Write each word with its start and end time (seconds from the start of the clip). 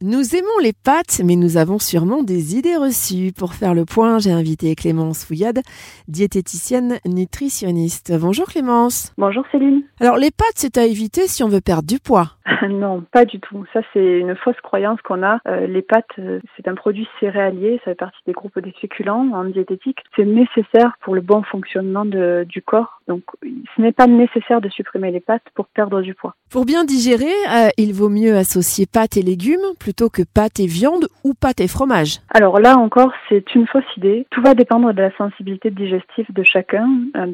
Nous 0.00 0.36
aimons 0.36 0.46
les 0.62 0.72
pâtes, 0.72 1.20
mais 1.24 1.34
nous 1.34 1.56
avons 1.56 1.80
sûrement 1.80 2.22
des 2.22 2.56
idées 2.56 2.76
reçues. 2.76 3.32
Pour 3.36 3.54
faire 3.54 3.74
le 3.74 3.84
point, 3.84 4.20
j'ai 4.20 4.30
invité 4.30 4.76
Clémence 4.76 5.24
Fouillade, 5.24 5.58
diététicienne 6.06 6.98
nutritionniste. 7.04 8.16
Bonjour 8.16 8.46
Clémence. 8.46 9.12
Bonjour 9.18 9.42
Céline. 9.50 9.82
Alors 9.98 10.16
les 10.16 10.30
pâtes, 10.30 10.54
c'est 10.54 10.78
à 10.78 10.86
éviter 10.86 11.26
si 11.26 11.42
on 11.42 11.48
veut 11.48 11.60
perdre 11.60 11.88
du 11.88 11.98
poids. 11.98 12.38
non, 12.68 13.04
pas 13.12 13.24
du 13.24 13.40
tout. 13.40 13.64
Ça, 13.72 13.80
c'est 13.92 14.18
une 14.20 14.36
fausse 14.36 14.60
croyance 14.62 15.00
qu'on 15.02 15.22
a. 15.24 15.40
Euh, 15.46 15.66
les 15.66 15.82
pâtes, 15.82 16.06
euh, 16.18 16.40
c'est 16.56 16.68
un 16.68 16.74
produit 16.74 17.08
céréalier, 17.20 17.80
ça 17.84 17.90
fait 17.90 17.96
partie 17.96 18.18
des 18.26 18.32
groupes 18.32 18.58
des 18.58 18.72
féculents 18.80 19.28
en 19.32 19.44
diététique. 19.44 19.98
C'est 20.16 20.24
nécessaire 20.24 20.96
pour 21.02 21.14
le 21.14 21.20
bon 21.20 21.42
fonctionnement 21.42 22.04
du 22.04 22.62
corps. 22.62 23.00
Donc, 23.08 23.22
ce 23.42 23.82
n'est 23.82 23.92
pas 23.92 24.06
nécessaire 24.06 24.60
de 24.60 24.68
supprimer 24.68 25.10
les 25.10 25.20
pâtes 25.20 25.42
pour 25.54 25.66
perdre 25.66 26.02
du 26.02 26.14
poids. 26.14 26.34
Pour 26.50 26.64
bien 26.64 26.84
digérer, 26.84 27.26
euh, 27.26 27.68
il 27.76 27.92
vaut 27.94 28.08
mieux 28.08 28.36
associer 28.36 28.86
pâtes 28.86 29.16
et 29.16 29.22
légumes 29.22 29.58
plutôt 29.88 30.10
que 30.10 30.20
pâtes 30.20 30.60
et 30.60 30.66
viande 30.66 31.06
ou 31.24 31.32
pâtes 31.32 31.62
et 31.62 31.66
fromage. 31.66 32.18
Alors 32.34 32.60
là 32.60 32.76
encore, 32.76 33.10
c'est 33.26 33.54
une 33.54 33.66
fausse 33.66 33.96
idée. 33.96 34.26
Tout 34.28 34.42
va 34.42 34.52
dépendre 34.52 34.92
de 34.92 35.00
la 35.00 35.16
sensibilité 35.16 35.70
digestive 35.70 36.26
de 36.28 36.42
chacun. 36.42 36.86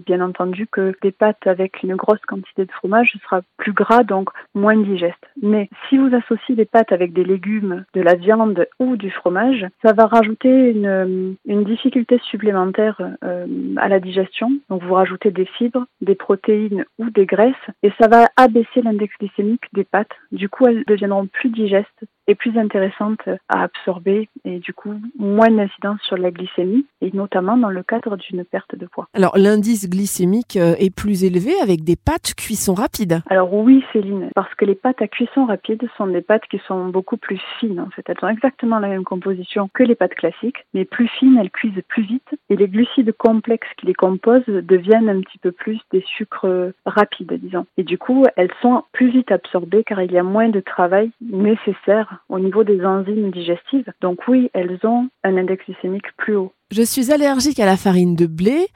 bien 0.07 0.21
entendu 0.21 0.69
que 0.69 0.95
des 1.03 1.11
pâtes 1.11 1.49
avec 1.49 1.83
une 1.83 1.97
grosse 1.97 2.25
quantité 2.29 2.65
de 2.65 2.71
fromage 2.71 3.19
sera 3.25 3.41
plus 3.57 3.73
gras, 3.73 4.05
donc 4.05 4.29
moins 4.55 4.77
digeste. 4.77 5.19
Mais 5.43 5.69
si 5.89 5.99
vous 5.99 6.15
associez 6.15 6.55
des 6.55 6.65
pâtes 6.65 6.93
avec 6.93 7.13
des 7.13 7.25
légumes, 7.25 7.85
de 7.93 8.01
la 8.01 8.15
viande 8.15 8.69
ou 8.79 8.97
du 8.97 9.11
fromage, 9.11 9.67
ça 9.85 9.93
va 9.93 10.07
rajouter 10.07 10.71
une, 10.71 11.35
une 11.45 11.65
difficulté 11.65 12.21
supplémentaire 12.31 13.01
euh, 13.25 13.47
à 13.79 13.89
la 13.89 13.99
digestion. 13.99 14.53
Donc 14.71 14.85
vous 14.85 14.95
rajoutez 14.95 15.33
des 15.33 15.47
fibres, 15.59 15.87
des 16.03 16.15
protéines 16.15 16.85
ou 17.01 17.11
des 17.11 17.27
graisses 17.27 17.67
et 17.83 17.91
ça 18.01 18.07
va 18.07 18.29
abaisser 18.37 18.81
l'index 18.81 19.13
glycémique 19.19 19.65
des 19.73 19.83
pâtes. 19.83 20.15
Du 20.31 20.49
coup, 20.49 20.69
elles 20.69 20.85
deviendront 20.87 21.27
plus 21.27 21.51
digestes 21.51 22.05
est 22.27 22.35
plus 22.35 22.57
intéressante 22.59 23.21
à 23.49 23.63
absorber 23.63 24.29
et 24.45 24.59
du 24.59 24.73
coup 24.73 24.95
moins 25.19 25.51
d'incidence 25.51 26.01
sur 26.03 26.17
la 26.17 26.31
glycémie 26.31 26.87
et 27.01 27.11
notamment 27.13 27.57
dans 27.57 27.71
le 27.71 27.83
cadre 27.83 28.17
d'une 28.17 28.45
perte 28.45 28.77
de 28.77 28.87
poids. 28.87 29.09
Alors 29.15 29.37
l'indice 29.37 29.89
glycémique 29.89 30.57
euh, 30.57 30.75
est 30.79 30.95
plus 30.95 31.25
élevé 31.25 31.53
avec 31.63 31.85
des 31.85 31.97
pâtes 31.97 32.35
cuisson 32.35 32.75
rapide. 32.75 33.23
Alors 33.29 33.53
oui 33.53 33.85
Céline, 33.93 34.31
parce 34.35 34.55
que 34.55 34.65
les 34.65 34.75
pâtes 34.75 35.03
à 35.03 35.09
cuisson 35.09 35.47
rapide 35.47 35.87
sont 35.97 36.07
des 36.07 36.23
pâtes 36.23 36.47
qui 36.51 36.61
sont 36.67 36.89
beaucoup 36.89 37.17
plus 37.17 37.41
fines 37.61 37.81
en 37.81 37.91
fait. 37.91 38.05
Elles 38.09 38.17
ont 38.23 38.29
exactement 38.29 38.79
la 38.79 38.89
même 38.89 39.05
composition 39.05 39.69
que 39.73 39.83
les 39.83 39.95
pâtes 39.95 40.15
classiques, 40.15 40.65
mais 40.73 40.85
plus 40.85 41.09
fines, 41.09 41.39
elles 41.39 41.51
cuisent 41.51 41.83
plus 41.89 42.05
vite 42.05 42.29
et 42.49 42.57
les 42.57 42.69
glucides 42.69 43.13
complexes 43.13 43.69
qui 43.79 43.87
les 43.87 43.95
composent 43.95 44.43
deviennent 44.47 45.09
un 45.09 45.21
petit 45.21 45.39
peu 45.39 45.53
plus 45.53 45.81
des 45.93 46.05
sucres 46.17 46.73
rapides 46.87 47.33
disons. 47.35 47.67
Et 47.77 47.83
du 47.83 47.99
coup 47.99 48.25
elles 48.37 48.53
sont 48.63 48.85
plus 48.93 49.11
vite 49.11 49.31
absorbées 49.31 49.85
car 49.85 50.01
il 50.03 50.13
y 50.13 50.19
a 50.19 50.23
moins 50.23 50.49
de 50.49 50.61
travail 50.61 51.11
nécessaire 51.21 52.14
au 52.29 52.39
niveau 52.39 52.65
des 52.65 52.85
enzymes 52.85 53.31
digestives. 53.31 53.93
Donc 54.01 54.21
oui, 54.29 54.51
elles 54.55 54.79
ont 54.85 55.09
un 55.23 55.37
index 55.37 55.65
glycémique 55.65 56.07
plus 56.17 56.37
haut. 56.37 56.53
Je 56.71 56.83
suis 56.83 57.13
allergique 57.13 57.61
à 57.61 57.67
la 57.67 57.77
farine 57.77 58.17
de 58.17 58.27
blé, 58.27 58.67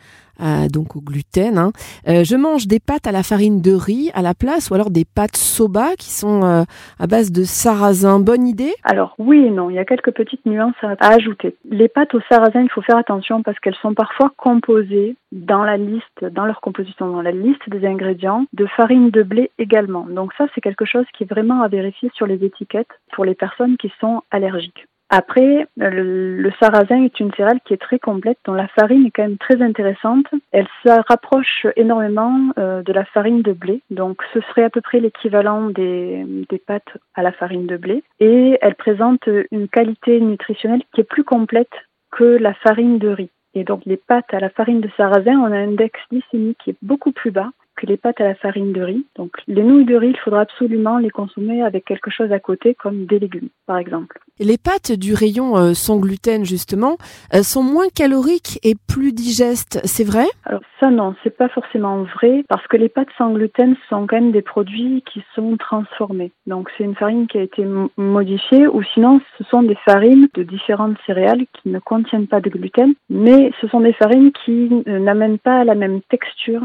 euh, 0.40 0.68
donc 0.68 0.96
au 0.96 1.00
gluten. 1.00 1.58
Hein. 1.58 1.72
Euh, 2.08 2.24
je 2.24 2.36
mange 2.36 2.66
des 2.66 2.80
pâtes 2.80 3.06
à 3.06 3.12
la 3.12 3.22
farine 3.22 3.60
de 3.60 3.72
riz 3.72 4.10
à 4.14 4.22
la 4.22 4.34
place 4.34 4.70
ou 4.70 4.74
alors 4.74 4.90
des 4.90 5.04
pâtes 5.04 5.36
soba 5.36 5.96
qui 5.98 6.10
sont 6.10 6.42
euh, 6.44 6.62
à 6.98 7.06
base 7.06 7.32
de 7.32 7.42
sarrasin. 7.42 8.20
Bonne 8.20 8.46
idée? 8.46 8.72
Alors 8.84 9.14
oui 9.18 9.44
et 9.46 9.50
non, 9.50 9.70
il 9.70 9.74
y 9.74 9.78
a 9.78 9.84
quelques 9.84 10.12
petites 10.12 10.44
nuances 10.46 10.74
à, 10.82 10.94
ajouter. 11.00 11.56
Les 11.70 11.88
pâtes 11.88 12.14
au 12.14 12.20
sarrasin, 12.28 12.62
il 12.62 12.70
faut 12.70 12.82
faire 12.82 12.96
attention 12.96 13.42
parce 13.42 13.58
qu'elles 13.58 13.74
sont 13.82 13.94
parfois 13.94 14.32
composées 14.36 15.16
dans 15.32 15.64
la 15.64 15.76
liste, 15.76 16.24
dans 16.24 16.46
leur 16.46 16.60
composition, 16.60 17.10
dans 17.10 17.22
la 17.22 17.32
liste 17.32 17.68
des 17.68 17.86
ingrédients, 17.86 18.46
de 18.52 18.66
farine 18.66 19.10
de 19.10 19.22
blé 19.22 19.50
également. 19.58 20.06
Donc 20.08 20.32
ça, 20.38 20.46
c'est 20.54 20.60
quelque 20.60 20.84
chose 20.84 21.04
qui 21.16 21.24
est 21.24 21.30
vraiment 21.30 21.62
à 21.62 21.68
vérifier 21.68 22.10
sur 22.14 22.26
les 22.26 22.44
étiquettes 22.44 22.88
pour 23.12 23.24
les 23.24 23.34
personnes 23.34 23.76
qui 23.76 23.92
sont 24.00 24.22
allergiques. 24.30 24.86
Après, 25.10 25.66
le, 25.76 26.50
sarrasin 26.60 27.02
est 27.02 27.18
une 27.18 27.32
céréale 27.32 27.60
qui 27.64 27.72
est 27.72 27.80
très 27.80 27.98
complète, 27.98 28.38
dont 28.44 28.52
la 28.52 28.68
farine 28.68 29.06
est 29.06 29.10
quand 29.10 29.22
même 29.22 29.38
très 29.38 29.62
intéressante. 29.62 30.26
Elle 30.52 30.68
se 30.84 30.90
rapproche 31.08 31.66
énormément 31.76 32.52
euh, 32.58 32.82
de 32.82 32.92
la 32.92 33.04
farine 33.06 33.42
de 33.42 33.52
blé, 33.52 33.80
donc 33.90 34.22
ce 34.34 34.40
serait 34.42 34.64
à 34.64 34.70
peu 34.70 34.82
près 34.82 35.00
l'équivalent 35.00 35.70
des, 35.70 36.26
des 36.48 36.58
pâtes 36.58 36.98
à 37.14 37.22
la 37.22 37.32
farine 37.32 37.66
de 37.66 37.78
blé. 37.78 38.02
Et 38.20 38.58
elle 38.60 38.74
présente 38.74 39.28
une 39.50 39.68
qualité 39.68 40.20
nutritionnelle 40.20 40.82
qui 40.94 41.00
est 41.00 41.04
plus 41.04 41.24
complète 41.24 41.72
que 42.10 42.24
la 42.24 42.52
farine 42.54 42.98
de 42.98 43.08
riz. 43.08 43.30
Et 43.54 43.64
donc 43.64 43.82
les 43.86 43.96
pâtes 43.96 44.32
à 44.32 44.40
la 44.40 44.50
farine 44.50 44.80
de 44.80 44.90
sarrasin 44.96 45.38
ont 45.40 45.46
un 45.46 45.52
index 45.52 45.98
glycémique 46.10 46.58
qui 46.62 46.70
est 46.70 46.76
beaucoup 46.82 47.12
plus 47.12 47.30
bas 47.30 47.50
que 47.78 47.86
les 47.86 47.96
pâtes 47.96 48.20
à 48.20 48.24
la 48.24 48.34
farine 48.34 48.72
de 48.72 48.82
riz. 48.82 49.06
Donc 49.16 49.32
les 49.46 49.62
nouilles 49.62 49.84
de 49.84 49.96
riz, 49.96 50.10
il 50.10 50.18
faudra 50.18 50.40
absolument 50.40 50.98
les 50.98 51.10
consommer 51.10 51.62
avec 51.62 51.84
quelque 51.84 52.10
chose 52.10 52.32
à 52.32 52.40
côté, 52.40 52.74
comme 52.74 53.06
des 53.06 53.18
légumes, 53.18 53.48
par 53.66 53.78
exemple. 53.78 54.18
Les 54.40 54.58
pâtes 54.58 54.92
du 54.92 55.14
rayon 55.14 55.56
euh, 55.56 55.74
sans 55.74 55.98
gluten, 55.98 56.44
justement, 56.44 56.96
euh, 57.34 57.42
sont 57.42 57.62
moins 57.62 57.88
caloriques 57.94 58.58
et 58.62 58.74
plus 58.74 59.12
digestes, 59.12 59.80
c'est 59.84 60.04
vrai? 60.04 60.26
Alors 60.44 60.60
ça, 60.80 60.90
non, 60.90 61.14
c'est 61.22 61.36
pas 61.36 61.48
forcément 61.48 62.04
vrai, 62.04 62.44
parce 62.48 62.66
que 62.66 62.76
les 62.76 62.88
pâtes 62.88 63.08
sans 63.16 63.32
gluten 63.32 63.76
sont 63.88 64.06
quand 64.06 64.20
même 64.20 64.32
des 64.32 64.42
produits 64.42 65.02
qui 65.12 65.22
sont 65.34 65.56
transformés. 65.56 66.32
Donc 66.46 66.70
c'est 66.76 66.84
une 66.84 66.94
farine 66.94 67.26
qui 67.26 67.38
a 67.38 67.42
été 67.42 67.64
modifiée, 67.96 68.66
ou 68.66 68.82
sinon 68.94 69.20
ce 69.38 69.44
sont 69.44 69.62
des 69.62 69.76
farines 69.84 70.28
de 70.34 70.42
différentes 70.42 70.96
céréales 71.06 71.46
qui 71.54 71.68
ne 71.68 71.78
contiennent 71.78 72.26
pas 72.26 72.40
de 72.40 72.50
gluten, 72.50 72.94
mais 73.08 73.52
ce 73.60 73.68
sont 73.68 73.80
des 73.80 73.92
farines 73.92 74.32
qui 74.44 74.68
euh, 74.86 74.98
n'amènent 74.98 75.38
pas 75.38 75.64
la 75.64 75.74
même 75.74 76.00
texture 76.08 76.62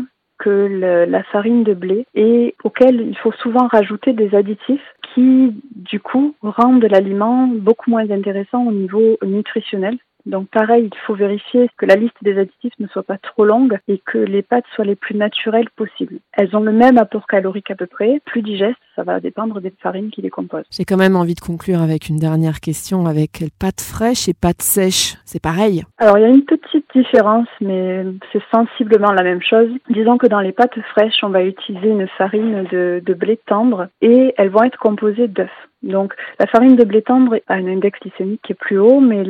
la 0.50 1.24
farine 1.24 1.64
de 1.64 1.74
blé 1.74 2.06
et 2.16 2.56
auquel 2.64 3.02
il 3.02 3.18
faut 3.18 3.32
souvent 3.34 3.68
rajouter 3.68 4.14
des 4.14 4.36
additifs 4.36 4.82
qui, 5.14 5.54
du 5.76 6.00
coup, 6.00 6.36
rendent 6.42 6.86
l'aliment 6.90 7.48
beaucoup 7.48 7.90
moins 7.90 8.10
intéressant 8.10 8.66
au 8.66 8.72
niveau 8.72 9.18
nutritionnel 9.24 9.98
donc 10.26 10.48
pareil, 10.50 10.90
il 10.92 10.98
faut 11.06 11.16
vérifier 11.16 11.70
que 11.78 11.86
la 11.86 11.96
liste 11.96 12.16
des 12.22 12.38
additifs 12.38 12.74
ne 12.80 12.88
soit 12.88 13.04
pas 13.04 13.18
trop 13.18 13.46
longue 13.46 13.78
et 13.88 14.00
que 14.06 14.18
les 14.18 14.42
pâtes 14.42 14.66
soient 14.74 14.86
les 14.86 14.96
plus 14.96 15.16
naturelles 15.16 15.70
possibles. 15.76 16.20
Elles 16.34 16.56
ont 16.56 16.62
le 16.62 16.72
même 16.72 16.98
apport 16.98 17.28
calorique 17.28 17.72
à 17.72 17.76
peu 17.76 17.88
près, 17.88 18.22
plus 18.26 18.42
digestes, 18.42 18.78
ça 18.96 19.04
va 19.04 19.20
dépendre 19.20 19.60
des 19.60 19.74
farines 19.82 20.12
qui 20.12 20.22
les 20.22 20.30
composent. 20.30 20.66
J'ai 20.72 20.86
quand 20.86 20.98
même 20.98 21.16
envie 21.16 21.36
de 21.36 21.42
conclure 21.42 21.82
avec 21.82 22.08
une 22.08 22.18
dernière 22.18 22.60
question 22.62 23.06
avec 23.06 23.44
pâtes 23.60 23.82
fraîches 23.82 24.30
et 24.30 24.34
pâtes 24.34 24.62
sèches. 24.62 25.16
C'est 25.26 25.42
pareil 25.42 25.84
Alors 25.98 26.18
il 26.18 26.22
y 26.22 26.26
a 26.26 26.30
une 26.30 26.46
petite 26.46 26.86
différence, 26.96 27.48
mais 27.60 28.06
c'est 28.32 28.44
sensiblement 28.54 29.12
la 29.12 29.24
même 29.24 29.42
chose. 29.42 29.70
Disons 29.90 30.18
que 30.18 30.28
dans 30.28 30.40
les 30.40 30.52
pâtes 30.52 30.80
fraîches, 30.92 31.24
on 31.24 31.30
va 31.30 31.44
utiliser 31.44 31.90
une 31.90 32.08
farine 32.18 32.64
de, 32.72 33.02
de 33.06 33.14
blé 33.14 33.40
tendre 33.46 33.88
et 34.02 34.34
elles 34.38 34.50
vont 34.50 34.64
être 34.64 34.80
composées 34.80 35.28
d'œufs. 35.28 35.50
Donc 35.84 36.14
la 36.40 36.48
farine 36.48 36.76
de 36.76 36.84
blé 36.84 37.02
tendre 37.02 37.40
a 37.48 37.54
un 37.54 37.68
index 37.68 38.00
glycémique 38.00 38.42
qui 38.44 38.54
est 38.54 38.56
plus 38.56 38.80
haut, 38.80 39.00
mais 39.00 39.24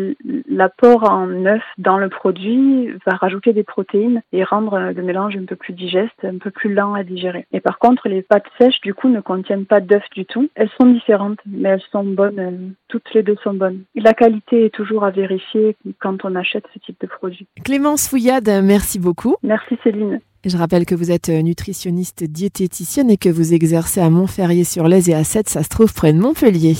l'apport 0.48 1.10
en 1.10 1.46
œuf 1.46 1.64
dans 1.78 1.98
le 1.98 2.10
produit 2.10 2.90
va 3.06 3.16
rajouter 3.16 3.54
des 3.54 3.64
protéines 3.64 4.22
et 4.32 4.44
rendre 4.44 4.92
le 4.96 5.02
mélange 5.04 5.36
un 5.36 5.46
peu 5.46 5.56
plus 5.56 5.74
digeste, 5.74 6.24
un 6.24 6.38
peu 6.38 6.52
plus 6.52 6.74
lent 6.74 6.94
à 6.94 7.04
digérer. 7.04 7.46
Et 7.52 7.60
par 7.60 7.80
contre, 7.80 8.08
les 8.08 8.22
pâtes 8.22 8.46
sèches, 8.60 8.82
du 8.82 8.94
coup, 8.94 9.10
ne 9.10 9.22
contiennent 9.22 9.66
pas 9.66 9.82
d'œuf 9.82 10.04
du 10.12 10.26
tout. 10.26 10.50
Elles 10.56 10.70
sont 10.80 10.88
différentes, 10.88 11.40
mais 11.46 11.70
elles 11.70 11.84
sont 11.92 12.04
bonnes. 12.04 12.74
Toutes 12.88 13.14
les 13.14 13.24
deux 13.24 13.38
sont 13.44 13.54
bonnes. 13.54 13.84
la 13.96 14.14
qualité 14.14 14.66
est 14.66 14.74
toujours 14.74 15.04
à 15.04 15.12
vérifier 15.12 15.76
quand 16.00 16.24
on 16.26 16.36
achète 16.36 16.66
ce 16.74 16.80
type 16.80 17.00
de 17.02 17.08
produit. 17.08 17.48
Clémence 17.64 18.08
Fouillade, 18.08 18.50
merci 18.64 19.00
beaucoup. 19.00 19.36
Merci 19.44 19.78
Céline. 19.84 20.20
Je 20.46 20.58
rappelle 20.58 20.86
que 20.86 20.96
vous 20.96 21.10
êtes 21.10 21.30
euh, 21.30 21.42
nutritionniste 21.42 22.26
diététicienne 22.26 23.10
et 23.10 23.16
que 23.16 23.30
vous 23.30 23.54
exercez 23.54 24.02
à 24.02 24.10
Montferrier-sur-Lez 24.10 25.10
et 25.10 25.14
à 25.14 25.24
7, 25.24 25.48
ça 25.48 25.64
se 25.64 25.70
trouve 25.70 25.94
près 25.94 26.12
de 26.12 26.20
Montpellier. 26.20 26.76